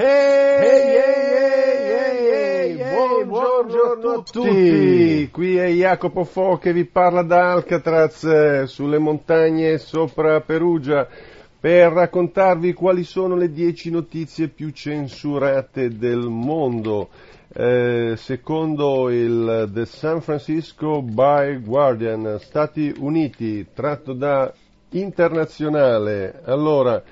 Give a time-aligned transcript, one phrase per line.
[0.00, 5.28] Hey, hey, hey, hey, buongiorno a tutti.
[5.28, 11.04] Qui è Jacopo Fo che vi parla da Alcatraz, eh, sulle montagne sopra Perugia,
[11.58, 17.08] per raccontarvi quali sono le 10 notizie più censurate del mondo.
[17.52, 24.52] Eh, secondo il The San Francisco by Guardian, Stati Uniti, tratto da
[24.90, 26.40] internazionale.
[26.44, 27.02] Allora,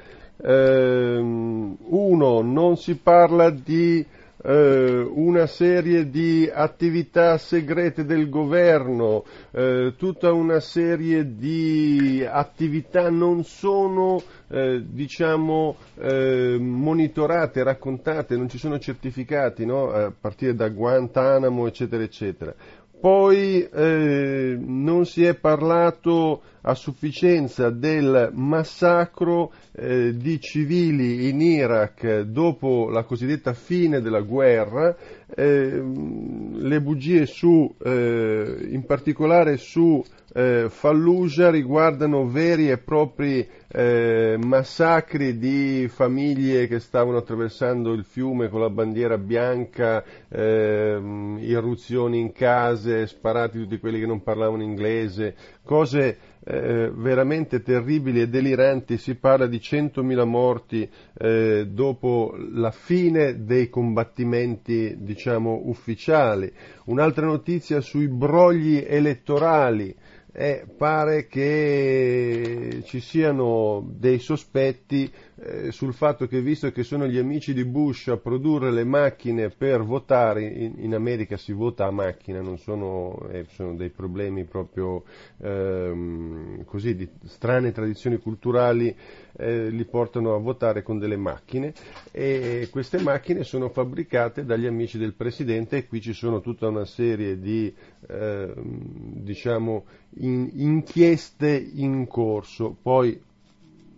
[0.42, 4.04] ehm, uno, non si parla di
[4.46, 13.42] eh, una serie di attività segrete del governo, eh, tutta una serie di attività non
[13.44, 19.90] sono eh, diciamo eh, monitorate, raccontate, non ci sono certificati no?
[19.90, 22.54] a partire da Guantanamo eccetera eccetera.
[22.98, 32.22] Poi eh, non si è parlato a sufficienza del massacro eh, di civili in Iraq
[32.22, 34.96] dopo la cosiddetta fine della guerra,
[35.34, 40.02] eh, le bugie su, eh, in particolare su
[40.36, 48.50] eh, Fallujah riguardano veri e propri eh, massacri di famiglie che stavano attraversando il fiume
[48.50, 51.00] con la bandiera bianca, eh,
[51.38, 55.34] irruzioni in case, sparati tutti quelli che non parlavano inglese,
[55.66, 56.16] cose
[56.48, 63.68] eh, veramente terribili e deliranti, si parla di 100.000 morti eh, dopo la fine dei
[63.68, 66.50] combattimenti diciamo ufficiali.
[66.84, 69.92] Un'altra notizia sui brogli elettorali,
[70.38, 77.16] eh, pare che ci siano dei sospetti eh, sul fatto che visto che sono gli
[77.16, 81.90] amici di Bush a produrre le macchine per votare, in, in America si vota a
[81.90, 85.04] macchina, non sono, eh, sono dei problemi proprio
[85.38, 88.94] ehm, così di strane tradizioni culturali
[89.38, 91.72] eh, li portano a votare con delle macchine.
[92.10, 96.84] E queste macchine sono fabbricate dagli amici del Presidente e qui ci sono tutta una
[96.84, 97.74] serie di
[98.08, 99.84] eh, diciamo,
[100.18, 102.76] in, inchieste in corso.
[102.80, 103.20] Poi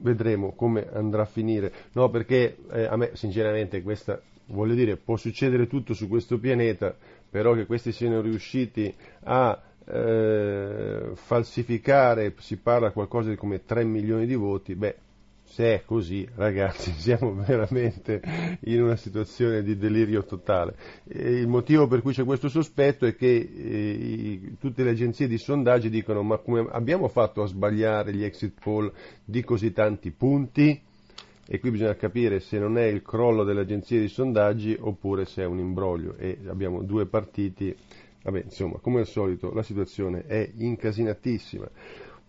[0.00, 1.72] vedremo come andrà a finire.
[1.92, 6.94] No, perché eh, a me sinceramente questa, voglio dire, può succedere tutto su questo pianeta,
[7.30, 8.92] però che questi siano riusciti
[9.24, 14.96] a eh, falsificare, si parla qualcosa di come 3 milioni di voti, beh,
[15.48, 18.20] se è così, ragazzi, siamo veramente
[18.60, 20.76] in una situazione di delirio totale.
[21.09, 25.38] E il motivo per cui c'è questo sospetto è che eh, tutte le agenzie di
[25.38, 28.92] sondaggi dicono ma come abbiamo fatto a sbagliare gli exit poll
[29.25, 30.81] di così tanti punti?
[31.50, 35.42] E qui bisogna capire se non è il crollo delle agenzie di sondaggi oppure se
[35.42, 37.75] è un imbroglio e abbiamo due partiti.
[38.22, 41.69] Vabbè, insomma, come al solito la situazione è incasinatissima.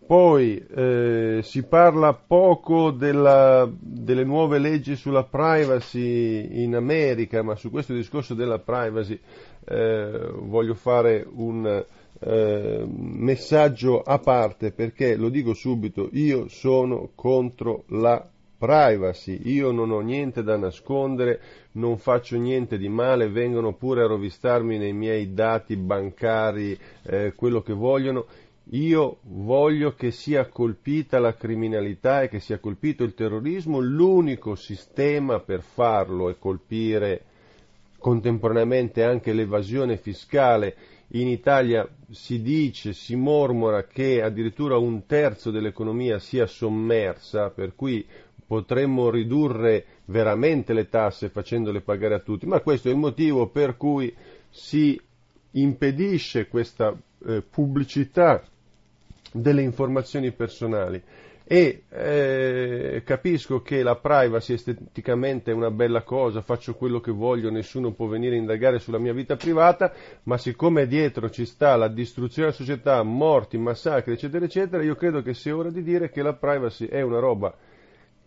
[0.10, 7.70] Poi eh, si parla poco della, delle nuove leggi sulla privacy in America, ma su
[7.70, 9.20] questo discorso della privacy
[9.66, 11.86] eh, voglio fare un
[12.22, 18.28] eh, messaggio a parte perché lo dico subito, io sono contro la
[18.58, 21.40] privacy, io non ho niente da nascondere,
[21.74, 27.62] non faccio niente di male, vengono pure a rovistarmi nei miei dati bancari eh, quello
[27.62, 28.26] che vogliono
[28.72, 35.40] io voglio che sia colpita la criminalità e che sia colpito il terrorismo, l'unico sistema
[35.40, 37.24] per farlo è colpire
[37.98, 40.76] contemporaneamente anche l'evasione fiscale.
[41.14, 48.06] In Italia si dice, si mormora che addirittura un terzo dell'economia sia sommersa, per cui
[48.46, 53.78] potremmo ridurre veramente le tasse facendole pagare a tutti, ma questo è il motivo per
[53.78, 54.16] cui
[54.52, 55.00] si
[55.52, 58.44] impedisce questa eh, pubblicità
[59.32, 61.02] delle informazioni personali
[61.52, 67.50] e eh, capisco che la privacy esteticamente è una bella cosa, faccio quello che voglio,
[67.50, 69.92] nessuno può venire a indagare sulla mia vita privata,
[70.26, 75.24] ma siccome dietro ci sta la distruzione della società, morti, massacri, eccetera, eccetera, io credo
[75.24, 77.52] che sia ora di dire che la privacy è una roba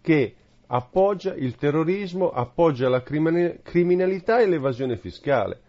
[0.00, 0.34] che
[0.66, 5.60] appoggia il terrorismo, appoggia la criminalità e l'evasione fiscale.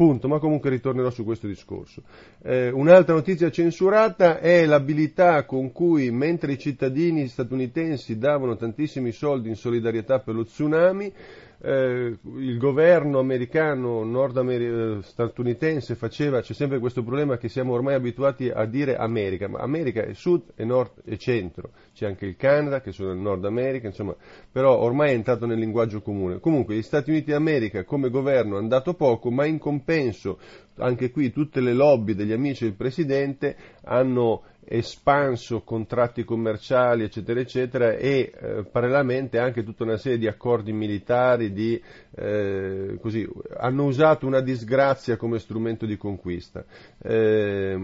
[0.00, 2.04] Punto, ma comunque ritornerò su questo discorso.
[2.42, 9.50] Eh, un'altra notizia censurata è l'abilità con cui, mentre i cittadini statunitensi davano tantissimi soldi
[9.50, 11.12] in solidarietà per lo tsunami,
[11.62, 18.48] eh, il governo americano, nord statunitense faceva, c'è sempre questo problema che siamo ormai abituati
[18.48, 22.80] a dire America, ma America è sud e nord e centro, c'è anche il Canada
[22.80, 24.14] che sono nel Nord America, insomma,
[24.50, 26.40] però ormai è entrato nel linguaggio comune.
[26.40, 30.38] Comunque gli Stati Uniti d'America come governo hanno dato poco, ma in compenso
[30.76, 37.92] anche qui tutte le lobby degli amici del Presidente hanno espanso contratti commerciali, eccetera, eccetera,
[37.94, 41.80] e eh, parallelamente anche tutta una serie di accordi militari, di,
[42.14, 46.64] eh, così, hanno usato una disgrazia come strumento di conquista.
[47.02, 47.78] Eh,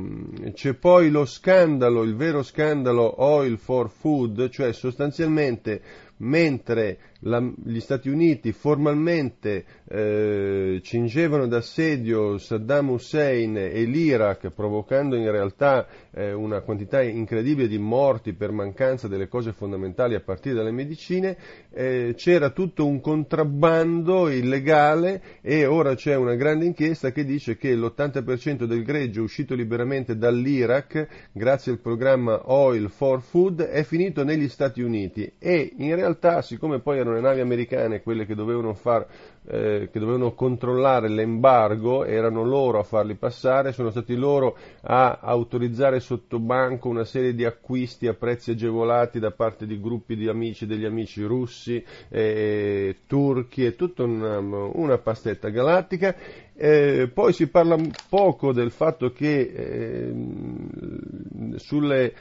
[0.52, 5.82] c'è poi lo scandalo, il vero scandalo Oil for Food, cioè sostanzialmente
[6.18, 15.30] mentre la, gli Stati Uniti formalmente eh, cingevano d'assedio Saddam Hussein e l'Iraq, provocando in
[15.30, 20.72] realtà eh, una quantità incredibile di morti per mancanza delle cose fondamentali a partire dalle
[20.72, 21.36] medicine,
[21.70, 27.74] eh, c'era tutto un contrabbando illegale e ora c'è una grande inchiesta che dice che
[27.74, 34.48] l'80% del greggio uscito liberamente dall'Iraq, grazie al programma Oil for Food, è finito negli
[34.48, 36.05] Stati Uniti e in realtà,
[36.42, 39.06] siccome poi erano le navi americane quelle che dovevano, far,
[39.46, 46.00] eh, che dovevano controllare l'embargo, erano loro a farli passare, sono stati loro a autorizzare
[46.00, 50.66] sotto banco una serie di acquisti a prezzi agevolati da parte di gruppi di amici
[50.66, 56.14] degli amici russi, eh, turchi e tutta una, una pastetta galattica.
[56.58, 57.76] Eh, poi si parla
[58.08, 60.14] poco del fatto che eh,
[61.56, 62.14] sulle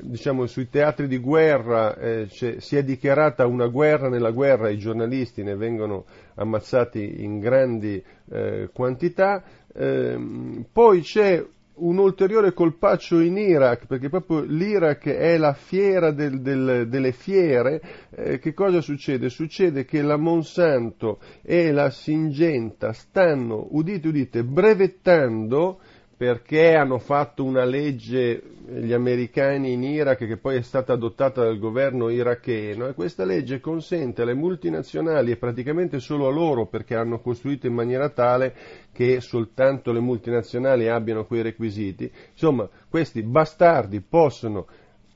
[0.00, 5.42] diciamo, sui teatri di guerra eh, si è dichiarata una guerra nella guerra, i giornalisti
[5.42, 9.42] ne vengono ammazzati in grandi eh, quantità,
[9.74, 11.44] eh, poi c'è
[11.74, 17.80] un ulteriore colpaccio in Iraq, perché proprio l'Iraq è la fiera del, del, delle fiere,
[18.10, 19.30] eh, che cosa succede?
[19.30, 25.80] Succede che la Monsanto e la Singenta stanno, udite udite, brevettando
[26.22, 31.58] perché hanno fatto una legge gli americani in Iraq che poi è stata adottata dal
[31.58, 37.18] governo iracheno e questa legge consente alle multinazionali e praticamente solo a loro perché hanno
[37.18, 38.54] costruito in maniera tale
[38.92, 44.68] che soltanto le multinazionali abbiano quei requisiti, insomma questi bastardi possono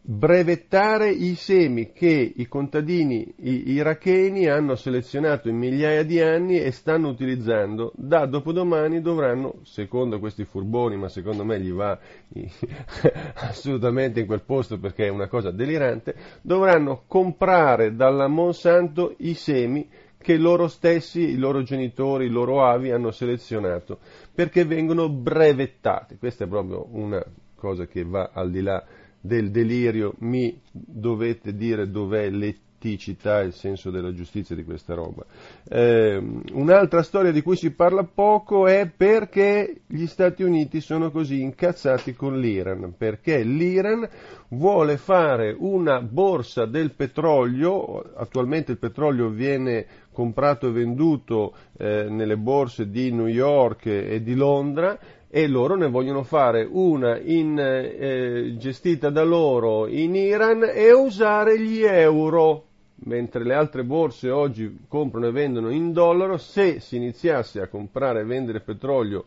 [0.08, 7.08] brevettare i semi che i contadini iracheni hanno selezionato in migliaia di anni e stanno
[7.08, 7.90] utilizzando.
[7.96, 11.98] Da dopodomani dovranno, secondo questi furboni, ma secondo me gli va
[13.34, 19.88] assolutamente in quel posto perché è una cosa delirante, dovranno comprare dalla Monsanto i semi
[20.16, 23.98] che loro stessi, i loro genitori, i loro avi hanno selezionato
[24.32, 26.16] perché vengono brevettati.
[26.16, 27.24] Questa è proprio una
[27.56, 28.84] cosa che va al di là
[29.26, 35.24] del delirio, mi dovete dire dov'è l'eticità, il senso della giustizia di questa roba.
[35.68, 41.42] Eh, un'altra storia di cui si parla poco è perché gli Stati Uniti sono così
[41.42, 44.08] incazzati con l'Iran, perché l'Iran
[44.48, 52.38] vuole fare una borsa del petrolio, attualmente il petrolio viene comprato e venduto eh, nelle
[52.38, 58.54] borse di New York e di Londra, e loro ne vogliono fare una in, eh,
[58.56, 62.64] gestita da loro in Iran e usare gli euro,
[63.04, 68.20] mentre le altre borse oggi comprano e vendono in dollaro, se si iniziasse a comprare
[68.20, 69.24] e vendere petrolio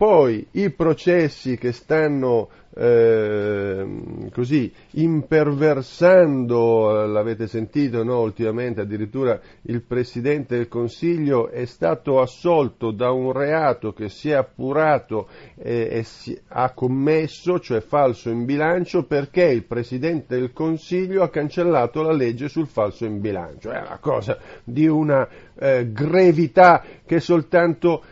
[0.00, 3.86] Poi i processi che stanno eh,
[4.32, 13.10] così imperversando, l'avete sentito no, ultimamente, addirittura il Presidente del Consiglio è stato assolto da
[13.10, 19.04] un reato che si è appurato eh, e si ha commesso, cioè falso in bilancio,
[19.04, 23.70] perché il Presidente del Consiglio ha cancellato la legge sul falso in bilancio.
[23.70, 25.28] È una cosa di una
[25.58, 28.02] eh, grevità che soltanto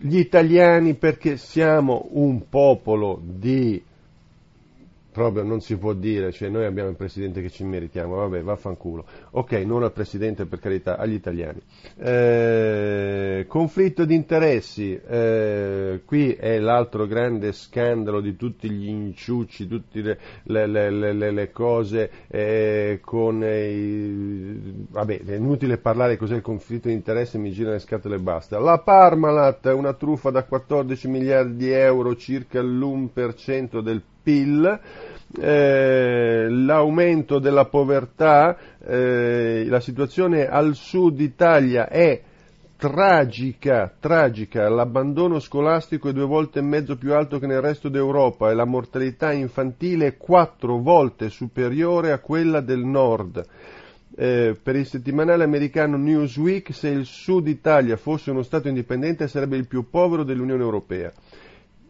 [0.00, 3.82] gli italiani, perché siamo un popolo di
[5.18, 9.04] proprio non si può dire, cioè noi abbiamo il presidente che ci meritiamo, vabbè, vaffanculo.
[9.32, 11.60] Ok, non al presidente per carità, agli italiani.
[11.96, 20.18] Eh, conflitto di interessi, eh, qui è l'altro grande scandalo di tutti gli inciucci, tutte
[20.44, 24.86] le, le, le, le, cose eh, con i...
[24.90, 28.60] vabbè, è inutile parlare cos'è il conflitto di interessi, mi girano le scatole e basta.
[28.60, 34.17] La Parmalat, una truffa da 14 miliardi di euro, circa l'1% del PIL,
[35.40, 42.22] eh, l'aumento della povertà, eh, la situazione al sud Italia è
[42.78, 48.50] tragica, tragica, l'abbandono scolastico è due volte e mezzo più alto che nel resto d'Europa
[48.50, 53.44] e la mortalità infantile è quattro volte superiore a quella del nord.
[54.16, 59.56] Eh, per il settimanale americano Newsweek, se il Sud Italia fosse uno Stato indipendente sarebbe
[59.56, 61.12] il più povero dell'Unione Europea.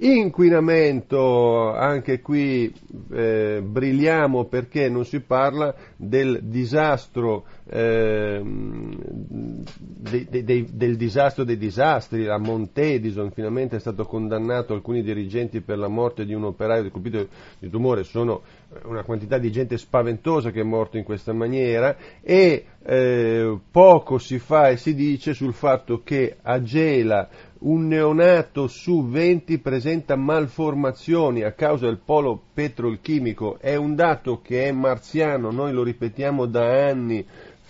[0.00, 2.72] Inquinamento, anche qui
[3.10, 12.22] eh, brilliamo perché non si parla del disastro, eh, de, de, del disastro dei disastri,
[12.22, 14.72] la Montedison finalmente è stato condannato.
[14.72, 17.26] Alcuni dirigenti per la morte di un operaio colpito
[17.58, 18.42] di tumore, sono
[18.84, 21.96] una quantità di gente spaventosa che è morto in questa maniera.
[22.22, 27.28] E eh, poco si fa e si dice sul fatto che a Gela
[27.60, 34.64] un neonato su 20 presenta malformazioni a causa del polo petrolchimico, è un dato che
[34.64, 37.26] è marziano, noi lo ripetiamo da anni,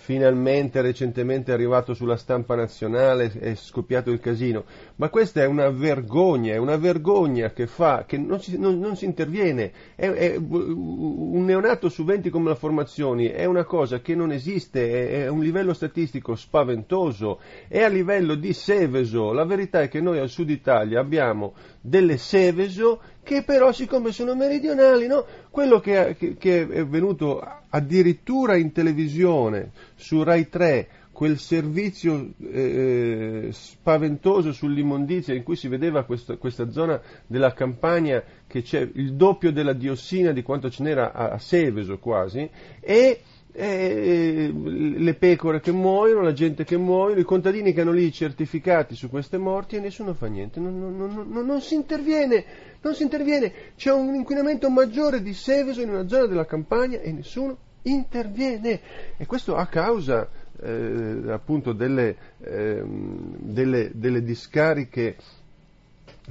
[0.09, 5.69] finalmente recentemente è arrivato sulla stampa nazionale, è scoppiato il casino, ma questa è una
[5.69, 10.35] vergogna, è una vergogna che fa, che non si, non, non si interviene, è, è,
[10.35, 15.41] un neonato su 20 come malformazioni è una cosa che non esiste, è, è un
[15.41, 20.49] livello statistico spaventoso, è a livello di Seveso, la verità è che noi al sud
[20.49, 25.23] Italia abbiamo delle Seveso che però siccome sono meridionali, no?
[25.51, 33.49] quello che, che, che, è venuto addirittura in televisione su Rai 3, quel servizio eh,
[33.51, 39.51] spaventoso sull'immondizia in cui si vedeva questa, questa, zona della campagna che c'è il doppio
[39.51, 43.21] della diossina di quanto ce n'era a, a Seveso quasi, e
[43.51, 48.11] eh, le pecore che muoiono, la gente che muoiono, i contadini che hanno lì i
[48.11, 52.45] certificati su queste morti e nessuno fa niente, non, non, non, non si interviene,
[52.81, 57.11] non si interviene, c'è un inquinamento maggiore di Seveso in una zona della campagna e
[57.11, 58.79] nessuno interviene.
[59.17, 60.29] E questo a causa
[60.61, 65.15] eh, appunto delle, eh, delle, delle discariche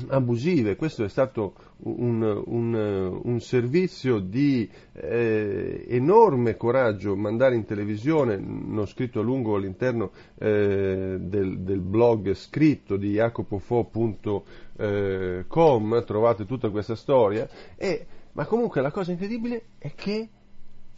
[0.09, 8.37] abusive, questo è stato un, un, un servizio di eh, enorme coraggio mandare in televisione,
[8.37, 16.97] l'ho scritto a lungo all'interno eh, del, del, blog scritto di jacopofo.com, trovate tutta questa
[16.97, 20.29] storia, e, ma comunque la cosa incredibile è che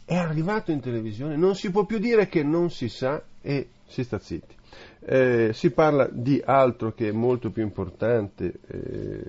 [0.05, 4.03] è arrivato in televisione, non si può più dire che non si sa e si
[4.03, 4.59] sta zitti.
[5.03, 9.23] Eh, si parla di altro che è molto più importante, eh,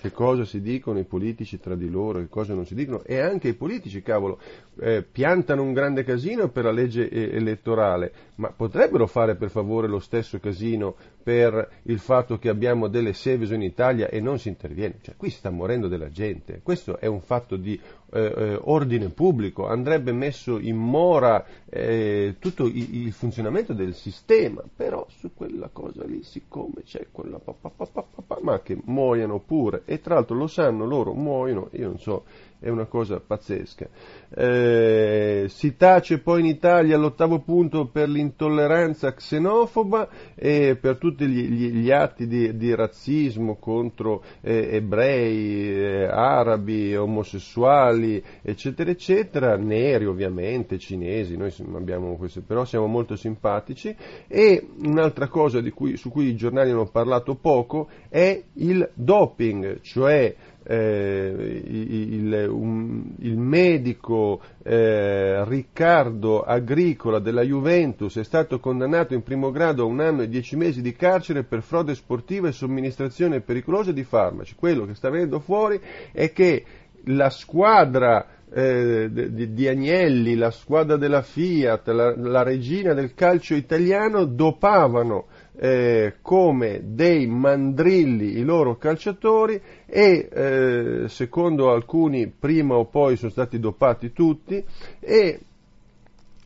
[0.00, 3.20] che cosa si dicono i politici tra di loro, che cosa non si dicono, e
[3.20, 4.38] anche i politici, cavolo,
[4.80, 10.00] eh, piantano un grande casino per la legge elettorale, ma potrebbero fare per favore lo
[10.00, 14.98] stesso casino per il fatto che abbiamo delle Seveso in Italia e non si interviene.
[15.00, 17.80] Cioè, qui sta morendo della gente, questo è un fatto di
[18.12, 24.62] eh, eh, ordine pubblico, andrebbe messo in mora eh, tutto il, il, funzionamento del sistema,
[24.76, 30.14] però su quella cosa lì, siccome c'è quella papà, ma che muoiono pure, e tra
[30.14, 32.24] l'altro lo sanno loro, muoiono, io non so
[32.64, 33.86] è una cosa pazzesca.
[34.34, 41.46] Eh, si tace poi in Italia all'ottavo punto per l'intolleranza xenofoba e per tutti gli,
[41.46, 50.06] gli, gli atti di, di, razzismo contro eh, ebrei, eh, arabi, omosessuali, eccetera, eccetera, neri
[50.06, 53.94] ovviamente, cinesi, noi abbiamo questo, però siamo molto simpatici.
[54.26, 60.34] E un'altra cosa cui, su cui i giornali hanno parlato poco è il doping, cioè
[60.64, 69.50] eh, il, un, il, medico eh, Riccardo Agricola della Juventus è stato condannato in primo
[69.50, 73.92] grado a un anno e dieci mesi di carcere per frode sportiva e somministrazione pericolosa
[73.92, 74.54] di farmaci.
[74.54, 75.80] Quello che sta venendo fuori
[76.12, 76.64] è che
[77.04, 83.54] la squadra eh, di, di, Agnelli, la squadra della Fiat, la, la regina del calcio
[83.54, 92.86] italiano dopavano eh, come dei mandrilli i loro calciatori e eh, secondo alcuni prima o
[92.86, 94.62] poi sono stati dopati tutti
[95.00, 95.40] e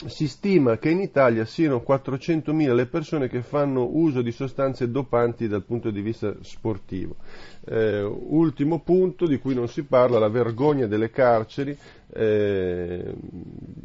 [0.07, 5.49] si stima che in Italia siano 400.000 le persone che fanno uso di sostanze dopanti
[5.49, 7.17] dal punto di vista sportivo.
[7.67, 11.77] Eh, ultimo punto di cui non si parla, la vergogna delle carceri,
[12.12, 13.12] eh,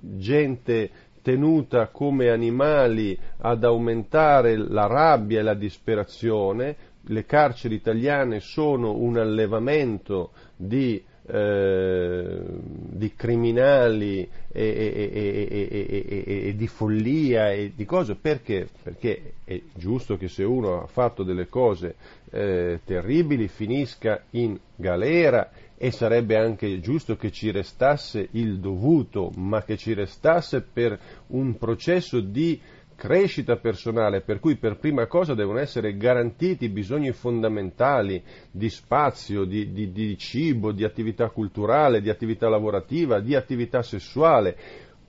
[0.01, 0.91] gente
[1.23, 6.75] tenuta come animali ad aumentare la rabbia e la disperazione,
[7.05, 16.67] le carceri italiane sono un allevamento di, eh, di criminali e, e, e, e, di
[16.67, 18.67] follia e di cose, perché?
[18.81, 21.95] Perché è giusto che se uno ha fatto delle cose
[22.29, 29.63] eh, terribili finisca in galera e sarebbe anche giusto che ci restasse il dovuto, ma
[29.63, 32.59] che ci restasse per un processo di
[32.95, 39.45] crescita personale, per cui per prima cosa devono essere garantiti i bisogni fondamentali di spazio,
[39.45, 44.57] di, di, di cibo, di attività culturale, di attività lavorativa, di attività sessuale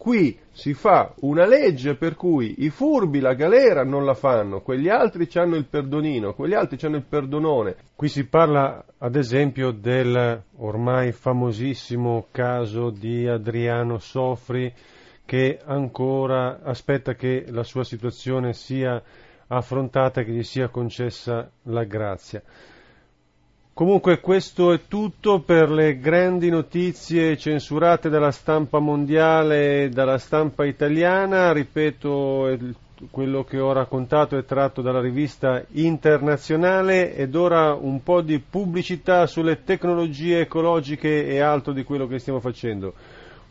[0.04, 4.90] Qui si fa una legge per cui i furbi la galera non la fanno, quegli
[4.90, 7.74] altri hanno il perdonino, quegli altri hanno il perdonone.
[7.96, 14.70] Qui si parla ad esempio del ormai famosissimo caso di Adriano Sofri
[15.24, 19.02] che ancora aspetta che la sua situazione sia
[19.46, 22.42] affrontata e che gli sia concessa la grazia.
[23.72, 30.64] Comunque questo è tutto per le grandi notizie censurate dalla stampa mondiale e dalla stampa
[30.64, 31.50] italiana.
[31.50, 32.56] Ripeto,
[33.10, 39.26] quello che ho raccontato è tratto dalla rivista internazionale ed ora un po' di pubblicità
[39.26, 42.94] sulle tecnologie ecologiche e altro di quello che stiamo facendo.